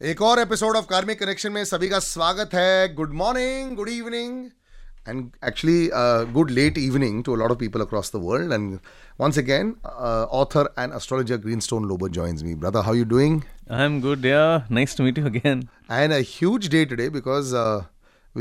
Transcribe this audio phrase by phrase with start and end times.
[0.00, 4.49] एक और episode of karmic connection में सभी का स्वागत है good morning good evening
[5.11, 8.73] and actually uh, good late evening to a lot of people across the world and
[9.23, 13.39] once again uh, author and astrologer greenstone lobo joins me brother how you doing
[13.77, 15.63] i'm good yeah nice to meet you again
[16.01, 17.79] and a huge day today because uh,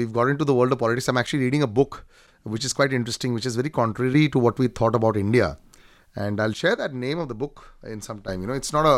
[0.00, 1.98] we've got into the world of politics i'm actually reading a book
[2.56, 5.50] which is quite interesting which is very contrary to what we thought about india
[6.26, 7.64] and i'll share that name of the book
[7.96, 8.96] in some time you know it's not a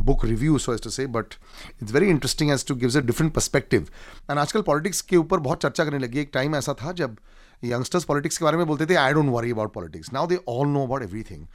[0.00, 1.34] book review so as to say but
[1.82, 3.88] it's very interesting as to gives a different perspective
[4.30, 7.16] and आजकल politics के ऊपर बहुत चर्चा करने लगी एक time ऐसा था जब
[7.64, 10.68] यंगस्टर्स पॉलिटिक्स के बारे में बोलते थे I don't worry about politics now they all
[10.68, 11.46] know about everything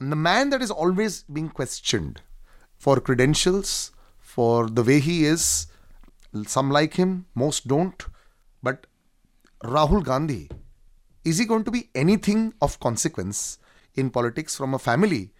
[0.00, 2.18] the man that is always being questioned
[2.82, 3.74] for credentials
[4.36, 5.48] for the way he is
[6.46, 8.04] some like him, most don't.
[8.62, 8.86] But
[9.60, 10.48] Rahul Gandhi,
[11.24, 13.58] is he going to be anything of consequence
[13.96, 15.32] in politics from a family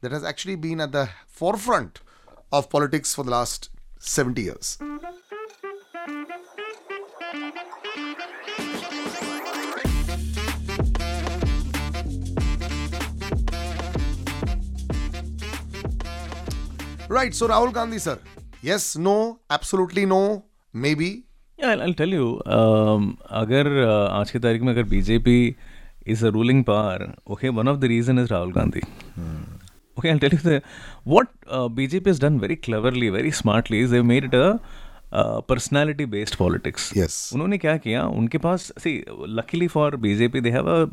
[0.00, 2.00] that has actually been at the forefront
[2.52, 4.78] of politics for the last 70 years.
[17.08, 18.18] Right, so Rahul Gandhi, sir.
[18.62, 21.24] Yes, no, absolutely no, maybe.
[21.58, 22.40] Yeah, I'll, I'll tell you.
[22.46, 25.56] Um, अगर uh, आज की तारीख में अगर BJP
[26.06, 28.82] is a ruling power, okay, one of the reason is Rahul Gandhi.
[29.14, 29.57] Hmm.
[29.99, 30.61] Okay, I'll tell you the
[31.03, 34.59] what uh, BJP has done very cleverly, very smartly is they've made it a
[35.13, 37.33] personality based politics yes.
[37.33, 38.05] उन्होंने क्या किया?
[38.05, 40.89] उनके पास see luckily for BJP they have a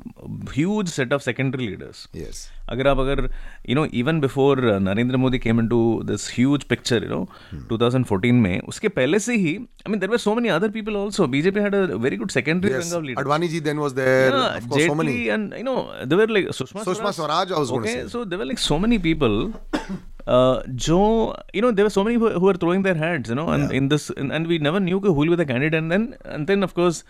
[0.52, 2.46] huge set of secondary leaders yes.
[2.68, 3.28] अगर आप अगर
[3.68, 7.28] you know even before Narendra Modi came into this huge picture you know
[7.72, 11.26] 2014 में उसके पहले से ही I mean there were so many other people also
[11.26, 14.68] BJP had a very good secondary rung of leaders ji then was there yeah, of
[14.68, 15.12] course so many.
[15.12, 18.02] Jaitley and you know there were like Sushma, Sushma Swaraj, I was going to okay,
[18.02, 18.08] say.
[18.08, 18.58] so there were like
[20.28, 20.98] जो
[21.54, 24.58] you know there so many are throwing their hands you know in this and we
[24.58, 27.04] never knew who'll with a candidate and then then of course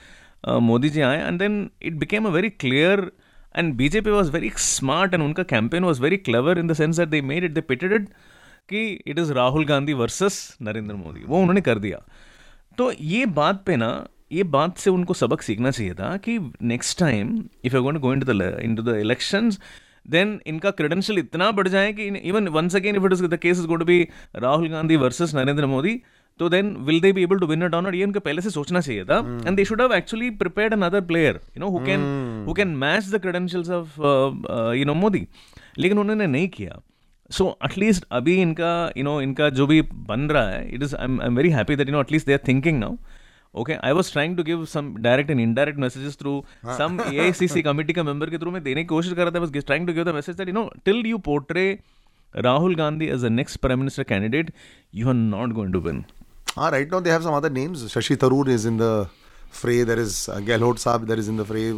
[0.49, 3.11] Modi ji आए and then it became a very clear
[3.57, 7.09] and BJP was very smart and उनका campaign was very clever in the sense that
[7.09, 8.09] they made it they pitted it
[8.69, 12.03] कि it is Rahul Gandhi versus Narendra Modi वो उन्होंने कर दिया
[12.79, 13.91] तो ये बात पे ना
[14.33, 18.33] ये बात से उनको सबक सीखना चाहिए था कि next time if you going to
[18.33, 19.59] go in the elections
[20.11, 23.59] then इनका क्रेडेंशियल इतना बढ़ जाए कि even once again if it is the case
[23.59, 24.03] is to be
[24.37, 26.01] Rahul Gandhi versus Narendra Modi
[26.41, 28.81] तो then will they be able to win it on ये उनको पहले से सोचना
[28.81, 32.01] चाहिए था। And they should have actually prepared another player you know who can
[32.49, 34.01] who can match the credentials of
[34.79, 35.27] you know Modi
[35.79, 36.81] लेकिन उन्होंने नहीं किया।
[37.31, 41.05] सो एटलीस्ट अभी इनका यू नो इनका जो भी बन रहा है it is I
[41.05, 42.97] am very happy that you know at least they are thinking now
[43.57, 46.43] okay I was trying to give some direct and indirect messages through
[46.79, 49.35] some A C C committee का member के through मैं देने की कोशिश कर रहा
[49.35, 51.67] था बस trying to give the message that you know till you portray
[52.35, 54.53] Rahul Gandhi as a next prime minister candidate
[54.95, 56.05] you are not going to win
[56.75, 57.85] right now they have some other names.
[57.85, 59.09] Shashi Tharoor is in the
[59.53, 59.83] fray.
[59.83, 61.07] There is uh, Gehlot Saab.
[61.07, 61.71] There is in the fray.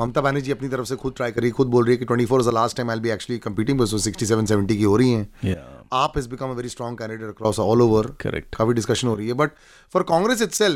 [0.00, 2.48] Mamata Banerjee अपनी तरफ़ से खुद try करी खुद बोल रही है कि 24 is
[2.48, 5.56] the last time I be actually competing बस 67 70 की हो रही हैं
[5.94, 8.56] आप has become a very strong candidate across all over Correct.
[8.56, 9.50] काफ़ी डिस्कशन हो रही है but
[9.94, 10.70] for Congress it uh,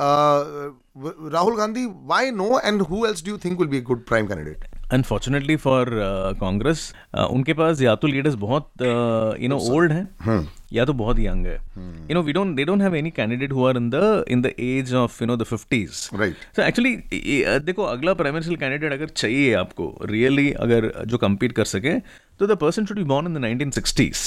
[0.00, 4.28] Rahul Gandhi why no and who else do you think will be a good prime
[4.32, 4.66] candidate?
[4.92, 5.88] Unfortunately for
[6.40, 6.82] Congress
[7.30, 8.82] उनके पास या तो leaders बहुत
[9.40, 10.38] you know old हैं
[10.72, 11.54] या तो बहुत यंग है.
[12.10, 14.52] You know we don't they don't have any candidate who are in the in the
[14.60, 16.46] age of you know the fifties Right.
[16.56, 16.94] So actually
[17.66, 21.98] देखो अगला प्राइम मिनिस्टर कैंडिडेट अगर चाहिए आपको रियली अगर जो compete कर सके
[22.38, 23.44] तो the person should be born in the
[23.74, 24.24] 1960s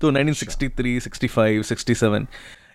[0.00, 2.26] तो 1963 65 67 you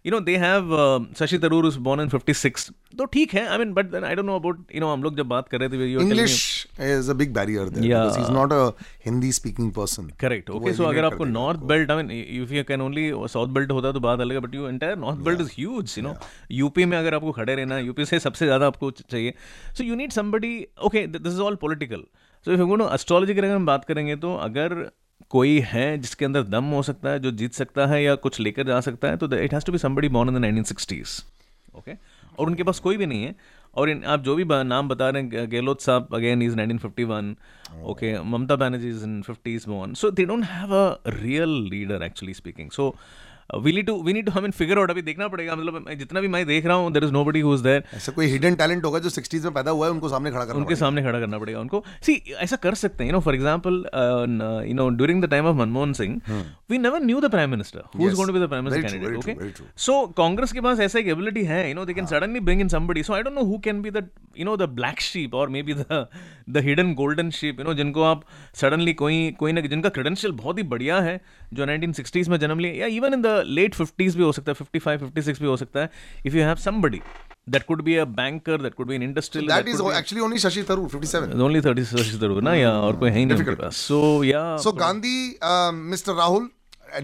[0.05, 3.73] know they have uh, Shashi Tharoor was born in 56 तो ठीक है I mean
[3.73, 5.77] but then I don't know about you know हम लोग जब बात कर रहे थे
[5.77, 8.05] me- English is a big barrier there Yeah.
[8.05, 8.61] because he's not a
[9.07, 9.71] Hindi speaking
[10.19, 13.71] correct okay so अगर आपको north belt I mean if you can only south belt
[13.71, 16.15] होता तो बात अलग है but you entire north belt is huge you know
[16.51, 19.33] UP में अगर आपको खड़े रहना यूपी से सबसे ज़्यादा आपको चाहिए।
[19.77, 22.03] So you need somebody okay this is all political
[22.45, 24.91] so if you know astrology की अगर हम बात करेंगे तो अगर
[25.29, 28.67] कोई है जिसके अंदर दम हो सकता है जो जीत सकता है या कुछ लेकर
[28.67, 31.23] जा सकता है तो it has to be somebody born in the 1960s
[31.77, 31.91] okay
[32.39, 33.35] और उनके पास कोई भी नहीं है।
[33.75, 37.35] और इन, आप जो भी नाम बता रहे हैं गहलोत साहब again is 1951
[37.83, 39.93] okay Mamata Banerjee is in 50s born.
[39.93, 42.71] So they don't have a real leader actually speaking.
[42.79, 42.95] So
[43.57, 46.27] we need to we need to हमें फिगर आउट अभी देखना पड़ेगा मतलब जितना भी
[46.27, 49.09] मैं देख रहा हूँ there is nobody whose there ऐसा कोई हिडन टैलेंट होगा जो
[49.09, 51.83] 60s में पैदा हुआ है उनको सामने खड़ा करना उनके सामने खड़ा करना पड़ेगा उनको।
[52.05, 53.83] सी ऐसा कर सकते हैं you know for example
[54.67, 56.21] you know during the time of Manmohan Singh
[56.71, 59.17] we never knew the prime minister who is going to be the prime minister candidate
[59.17, 62.61] okay so Congress के पास ऐसा एक एबिलिटी है you know they can suddenly bring
[62.61, 64.07] in somebody so I don't know who can be the
[64.39, 66.05] you know the black sheep और maybe the
[66.49, 68.23] the hidden golden sheep you know जिनको आप
[68.61, 71.19] suddenly कोई कोई ना जिनका credential बहुत ही बढ़िया है
[71.53, 74.53] जो 1960s में जन्म लिए या even in the late fifties भी हो सकता है
[74.53, 75.91] फिफ्टी फाइव फिफ्टी सिक्स भी हो सकता है
[76.25, 77.01] if you have somebody
[77.51, 79.93] that could be a banker that could be an industrial so that, that is be
[79.99, 83.37] actually only shashi tharoor 57 only 30 shashi tharoor na yeah or koi hai nahi.
[83.37, 83.73] Difficult.
[83.73, 85.15] so yeah so gandhi
[85.51, 86.45] uh, mr rahul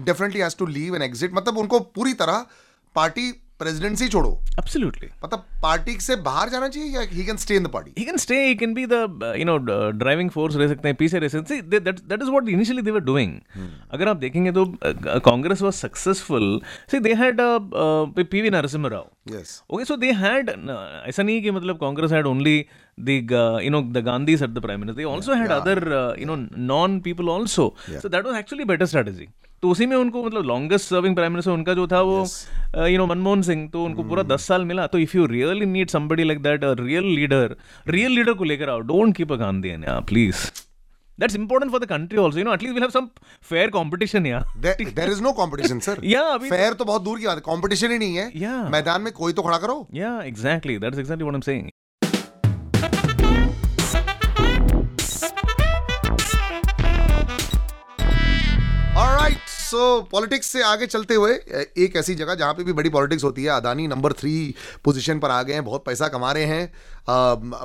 [0.04, 2.46] definitely has to leave and exit मतलब उनको पूरी तरह
[2.94, 3.26] party
[3.58, 7.68] presidency छोड़ो। Absolutely मतलब party से बाहर जाना चाहिए या he can stay in the
[7.72, 9.56] party he can stay he can be the you know
[9.98, 12.90] driving force रह सकते हैं पीछे रह सकते हैं। That that is what initially they
[12.90, 13.38] were doing
[13.92, 14.64] अगर आप देखेंगे तो
[15.26, 16.60] Congress was successful
[16.90, 21.76] see they had P V Narasimha Rao yes okay so they had ऐसा नहीं कि मतलब
[21.78, 22.58] Congress had only
[22.98, 24.96] the uh, you know the Gandhis at the prime minister.
[24.96, 27.74] They also yeah, had yeah, other uh, you know non people also.
[27.88, 28.00] Yeah.
[28.00, 29.28] So that was actually better strategy.
[29.62, 32.26] तो उसी में उनको मतलब longest serving prime minister उनका जो था वो
[32.86, 35.90] you know Manmohan Singh तो उनको पूरा दस साल मिला तो if you really need
[35.90, 37.56] somebody like that real leader
[37.88, 40.50] real leader को लेकर आओ don't keep a Gandhi please
[41.22, 42.38] That's important for the country also.
[42.38, 43.06] You know, at least we'll have some
[43.50, 44.42] fair competition, yeah.
[44.64, 45.94] There, there is no competition, sir.
[46.02, 47.42] yeah, I mean, fair तो बहुत दूर की बात है.
[47.42, 48.32] Competition ही नहीं है.
[48.32, 48.70] Yeah.
[48.72, 49.88] मैदान में कोई तो खड़ा करो.
[49.94, 50.78] Yeah, exactly.
[50.84, 51.70] That's exactly what I'm saying.
[59.66, 61.32] So politics से आगे चलते हुए
[61.78, 64.54] एक ऐसी जगह जहाँ पे भी बड़ी पॉलिटिक्स होती है अदानी नंबर थ्री
[64.84, 66.66] पोजीशन पर आ गए हैं बहुत पैसा कमा रहे हैं।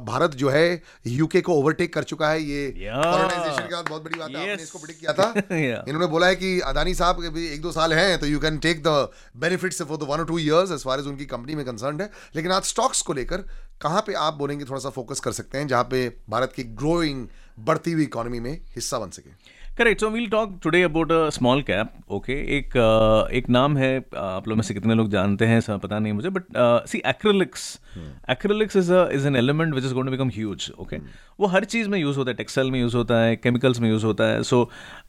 [0.06, 4.20] भारत जो है यूके को ओवरटेक कर चुका है ये कॉलोनाइजेशन के बाद बहुत बड़ी
[4.20, 7.48] बात है आपने इसको प्रिडिक्ट किया था। इन्होंने बोला है कि अदानी साहब के भी
[7.48, 10.40] एक दो साल हैं तो you can take the benefits for the one और two
[10.40, 13.46] years as far as उनकी कंपनी में कंसर्न है। लेकिन आज स्टॉक्स को लेकर
[13.82, 17.28] कहाँ पे आप बोलेंगे थोड़ा सा फोकस कर सकते हैं जहाँ पे भारत की ग्रोइंग
[17.60, 19.30] बढ़ती हुई इकोनॉमी में हिस्सा बन सके?
[19.78, 24.00] Correct so we'll talk today about a small cap okay एक uh, एक नाम है
[24.02, 26.44] uh, आप लोग में से कितने लोग जानते हैं सब पता नहीं मुझे but
[26.88, 27.64] see acrylics
[28.30, 30.98] acrylics is is an element which is going to become huge okay
[31.40, 34.06] वो हर चीज़ में यूज़ होता है टेक्सटाइल में यूज़ होता है केमिकल्स में यूज़
[34.06, 34.44] होता है.
[34.44, 34.62] सो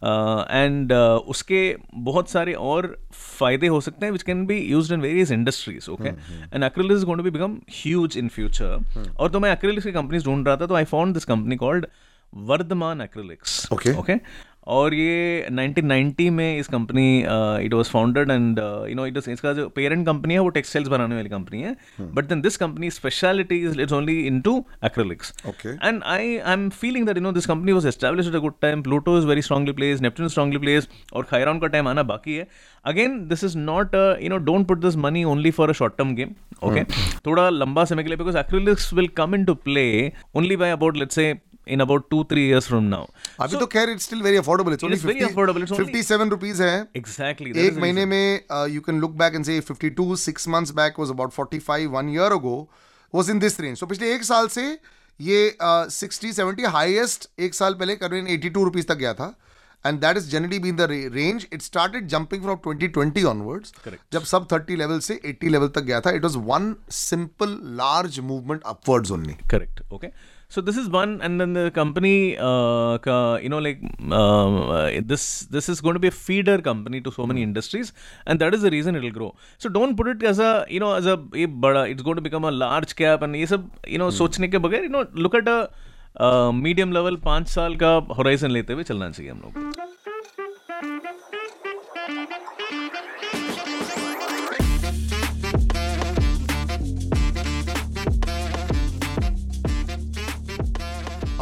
[0.05, 1.65] एंड uh, uh, उसके
[2.05, 6.09] बहुत सारे और फ़ायदे हो सकते हैं which can be use in various industries okay
[6.09, 9.93] and acrylics is going to be become huge in future और तो मैं एक्रिलिक्स की
[9.93, 11.87] कंपनीज़ ढूंढ रहा था तो I found this company called
[12.35, 14.21] Vardhman acrylics okay okay
[14.73, 17.19] और ये 1990 में इस company
[17.65, 21.15] it was founded and you know it इसका जो पेरेंट कंपनी है वो टेक्सटाइल्स बनाने
[21.15, 25.33] वाली कंपनी है। But then this company speciality is it's only into acrylics
[25.67, 28.55] and I I am feeling that you know this company was established at a good
[28.63, 32.35] time Pluto is very strongly place Neptune strongly place और Chiron का time आना बाकी
[32.35, 32.49] है।
[32.85, 36.15] Again this is not you know don't put this money only for a short term
[36.15, 36.85] game okay
[37.27, 40.97] थोड़ा लंबा समय के लिए because acrylics will come in to play only by about
[40.97, 41.35] let's say
[41.67, 43.03] in about two three years from now.
[43.41, 44.77] अभी तो खैर it's still very affordable.
[44.77, 45.63] It's only it's 50, very affordable.
[45.63, 46.87] It's 57 rupees है.
[46.97, 47.53] Exactly.
[47.57, 51.11] एक महीने में uh, you can look back and say 52 six months back was
[51.11, 52.57] about 45 one year ago
[53.15, 53.79] was in this range.
[53.79, 54.67] So पिछले एक साल से
[55.21, 59.35] ये sixty seventy highest एक साल पहले करीबन एटी टू रुपीज़ तक गया था
[59.85, 63.73] and that is generally been the range it started jumping from 2020 onwards
[64.13, 68.19] जब सब 30 लेवल से 80 लेवल तक गया था it was one simple large
[68.31, 70.09] movement upwards only correct okay
[70.52, 72.94] so this is one and then the company uh,
[73.44, 73.80] you know like
[74.20, 75.24] uh, this
[75.56, 77.92] this is going to be a feeder company to so many industries
[78.26, 80.80] and that is the reason it will grow so don't put it as a you
[80.80, 81.18] know as a
[81.66, 84.58] bada it's going to become a large cap and ये सब you know सोचने के
[84.68, 85.60] बगैर you know look at a
[86.20, 90.01] medium level पाँच साल का horizon लेते हुए चलना चाहिए हम लोग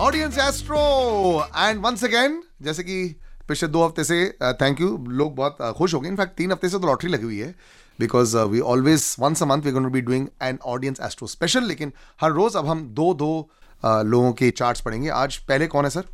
[0.00, 0.78] Audience astro
[1.56, 2.94] and once again जैसे कि
[3.48, 6.52] पिछले दो हफ़्ते से थैंक uh, यू लोग बहुत uh, खुश हो गए इनफैक्ट तीन
[6.52, 7.54] हफ़्ते से तो लॉटरी लगी हुई है
[7.98, 12.30] because we always once a month we be doing an audience astro special लेकिन हर
[12.32, 13.30] रोज अब हम दो दो
[13.82, 16.04] uh, लोगों के चार्ट पढ़ेंगे। आज पहले कौन है सर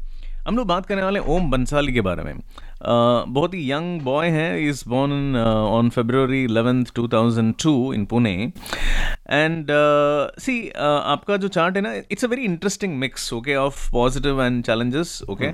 [0.48, 2.34] हम लोग बात करने वाले ओम बंसाली के बारे में।
[2.82, 4.68] बहुत ही यंग बॉय है.
[4.68, 8.34] Is born on February eleventh two thousand two in Pune
[9.30, 9.66] and
[10.40, 14.62] see आपका जो चार्ट है ना it's a very interesting mix okay of positive and
[14.64, 15.50] challenges okay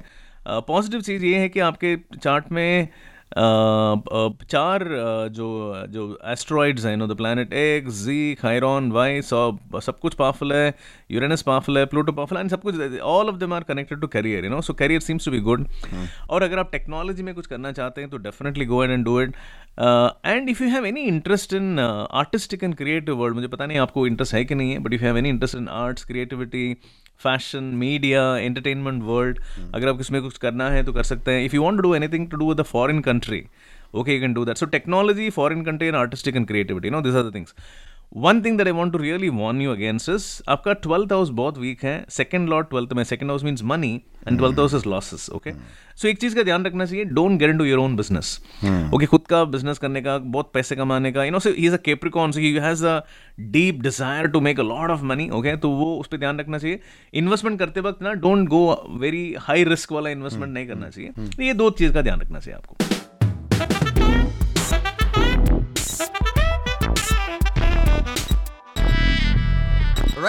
[0.49, 2.89] positive चीज़ ये है कि आपके चार्ट में
[3.35, 4.85] चार
[5.33, 5.49] जो
[5.91, 10.75] जो एस्ट्रॉइड्स हैं no the planet X G Chiron Y सब सब कुछ पावरफुल है
[11.11, 14.45] यूरेनस पावरफुल है प्लूटो पावरफुल एंड सब कुछ all of them are connected to career
[14.45, 15.67] you know so career seems to be good
[16.31, 19.21] और अगर आप टेक्नोलॉजी में कुछ करना चाहते हैं तो definitely go ahead and do
[19.21, 19.35] it
[20.27, 24.07] and if you have any interest in artistic and creative world मुझे पता नहीं आपको
[24.07, 26.75] इंटरेस्ट है कि नहीं है but if you have any interest in arts creativity
[27.23, 29.39] fashion media entertainment world
[29.75, 32.29] अगर आप किसमें कुछ करना है तो कर सकते हैं। If you want do anything
[32.31, 33.45] to do the foreign country
[33.95, 37.15] okay you can do that so technology foreign country and artistic and creativity no this
[37.15, 37.55] are the things
[38.17, 41.59] one thing that I want to really warn you against is आपका twelfth house बहुत
[41.59, 43.95] weak है second lord twelfth में second house means money
[44.29, 45.53] and twelfth house is losses okay
[45.97, 48.39] so एक चीज़ का ध्यान रखना चाहिए don't get into your own business
[48.95, 51.75] okay खुद का बिज़नेस करने का बहुत पैसे कमाने का you know so he is
[51.75, 52.99] a Capricorn so he has a
[53.51, 56.59] deep desire to make a lot of money okay तो वो उस पर ध्यान रखना
[56.59, 56.81] चाहिए।
[57.15, 58.65] इन्वेस्टमेंट करते वक्त ना don't go
[59.01, 62.57] very high risk वाला इन्वेस्टमेंट नहीं करना चाहिए। ये दो चीज़ का ध्यान रखना चाहिए
[62.57, 63.02] आपको।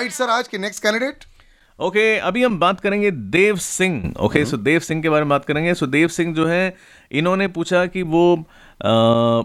[0.03, 1.23] राइट सर आज के नेक्स्ट कैंडिडेट
[1.79, 5.29] ओके okay, अभी हम बात करेंगे देव सिंह। ओके सो देव सिंह के बारे में
[5.29, 6.75] बात करेंगे। सो देव सिंह जो है
[7.11, 8.91] इन्होंने पूछा कि वो आ,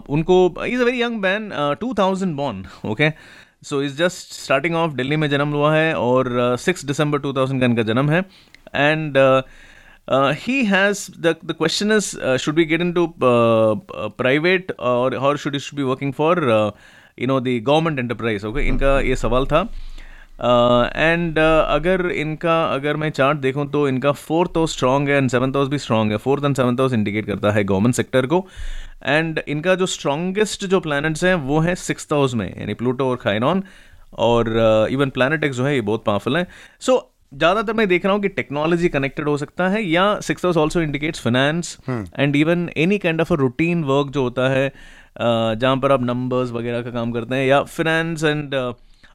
[0.09, 1.49] उनको is a very young man
[1.79, 3.09] two thousand born okay
[3.69, 7.61] so is just starting off Delhi में जन्म हुआ है और सिक्स दिसंबर टू थाउज़ेंड
[7.61, 8.19] का इनका जन्म है।
[8.75, 9.17] And
[10.43, 15.79] he has the question is should be get in to private और और should should
[15.79, 16.47] be working for
[17.19, 19.67] you know the government enterprise okay इनका ये सवाल था।
[20.41, 25.17] एंड uh, uh, अगर इनका अगर मैं चार्ट देखूँ तो इनका फोर्थ हाउस स्ट्रॉन्ग है
[25.17, 28.25] एंड सेवन्थ हाउस भी स्ट्रॉन्ग है। Fourth and seventh house indicate करता है गवर्नमेंट सेक्टर
[28.25, 28.45] को।
[29.05, 33.17] एंड इनका जो स्ट्रॉन्गेस्ट जो प्लैनेट्स हैं वो है सिक्स हाउस में यानी प्लूटो और
[33.17, 33.63] खाइनॉन
[34.19, 34.49] और
[34.91, 36.47] इवन प्लानट एक्स जो है ये बहुत पावरफुल है।
[36.79, 37.01] सो so,
[37.33, 40.81] ज़्यादातर मैं देख रहा हूँ कि टेक्नोलॉजी कनेक्टेड हो सकता है या six house also
[40.81, 44.75] indicates finance and even any kind of a routine work जो होता है uh,
[45.55, 48.55] जहाँ पर आप नंबर्स वगैरह का काम करते हैं या finance and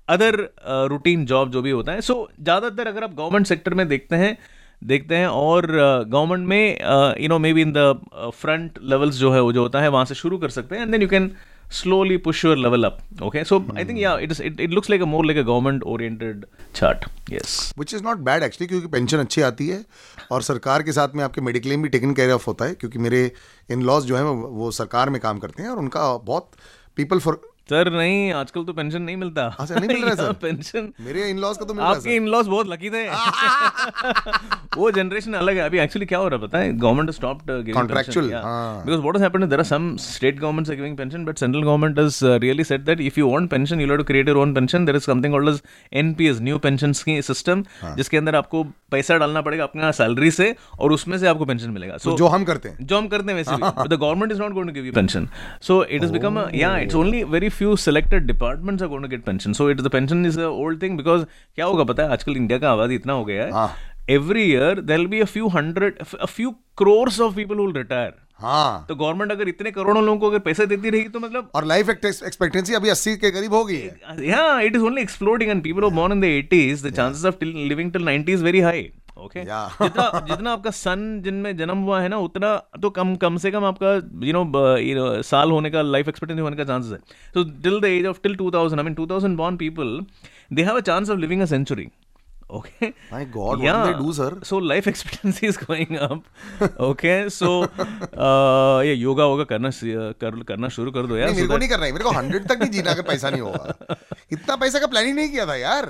[0.08, 0.48] other
[0.90, 4.16] routine job जो भी होता है सो so, ज़्यादातर अगर आप गवर्नमेंट सेक्टर में देखते
[4.16, 4.36] हैं
[4.84, 9.32] देखते हैं और गवर्नमेंट uh, में you know may be in the front levels जो
[9.32, 11.30] है वो जो होता है वहाँ से शुरू कर सकते हैं and then you can
[11.70, 13.76] slowly push your level up okay so hmm.
[13.76, 16.44] i think yeah it is it, it looks like a more like a government oriented
[16.74, 19.84] chart yes which is क्योंकि pension अच्छी आती है
[20.32, 23.30] और सरकार के साथ में आपके मेडिक्लेम भी टेकन केयर ऑफ़ होता है क्योंकि मेरे
[23.70, 26.50] इन लॉज जो है वो सरकार में काम करते हैं और उनका बहुत
[26.96, 27.40] पीपल फॉर
[27.70, 31.38] सर नहीं आजकल तो पेंशन नहीं मिलता। अच्छा नहीं मिल रहा सर। पेंशन मेरे इन
[31.38, 33.04] लॉज का तो मिल रहा है आपके इन लॉज बहुत लकी थे।
[34.78, 36.72] वो जनरेशन अलग है। अभी एक्चुअली क्या हो रहा है पता है?
[36.78, 40.96] Government stopped giving contractual because what has happened there are some state governments are giving
[40.96, 44.04] pension but central government has really said that if you want pension you have to
[44.04, 47.64] create your own pension there is something called as NPS new pension की system
[47.96, 51.96] जिसके अंदर आपको पैसा डालना पड़ेगा अपना salary से और उसमें से आपको पेंशन मिलेगा।
[51.96, 53.56] सो जो हम करते हैं। जो हम करते हैं वैसे
[53.88, 55.28] the government is not going to give you pension
[55.62, 59.24] so it is become या it's only very few selected departments are going to get
[59.24, 62.12] pension so it the pension is a old thing because क्या होगा पता है?
[62.12, 63.68] आजकल India का आबादी इतना हो गया है।
[64.10, 68.12] Every year there will be a few hundred a few crores of people will retire
[68.40, 71.64] हाँ। तो गवर्नमेंट अगर इतने करोड़ों लोगों को अगर पैसे देती रहेगी तो मतलब और
[71.64, 73.98] लाइफ एक्सपेक्टेंसी अभी 80 के करीब हो गई है।
[74.30, 77.24] Yeah it is only exploding and people who are born in the 80s the chances
[77.30, 78.04] of till, living till
[79.24, 79.52] 90 is very high okay okay?
[79.52, 79.82] yeah.
[79.82, 83.64] जितना जितना आपका सन जिनमें जन्म हुआ है ना उतना तो कम कम से कम
[83.64, 83.94] आपका
[84.78, 86.98] यू नो साल होने का लाइफ एक्सपेक्टेंसी होने का चांसेस है
[87.34, 90.06] तो till the age of till 2000 I mean 2000 born people
[90.52, 91.86] they have a chance of living a century
[92.50, 92.94] okay?
[93.12, 93.78] My god yeah.
[93.78, 94.38] what do they do sir?
[94.42, 96.22] So life expectancy is going up.
[96.78, 97.28] Okay?
[97.28, 99.70] So uh, ये योगा होगा करना
[100.22, 102.46] कर करना शुरू कर दो यार नहीं, मेरे को नहीं करना है। मेरे को हंड्रेड
[102.48, 103.96] तक नहीं जीना अगर पैसा नहीं होगा।
[104.32, 105.86] इतना पैसा का प्लान ही नहीं किया था यार।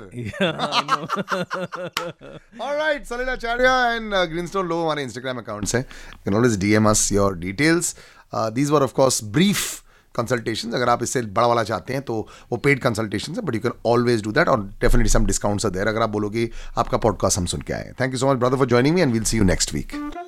[2.61, 3.63] Alright Salil Acharya
[3.95, 7.95] and Greenstone लो हमारे इंस्टाग्राम अकाउंट्स हैं। You can always DM us your details
[8.35, 9.84] these were of course brief
[10.15, 13.61] consultation अगर आप इससे बड़ा वाला चाहते हैं तो वो पेड कंसल्टेशन है but you
[13.61, 17.45] can always do that और डेफिनेटली सम डिस्काउंट्स देर अगर आप बोलोगे, आपका पॉडकास्ट हम
[17.45, 19.43] सुन के आए thank you so much brother for joining me and will see you
[19.43, 20.24] next week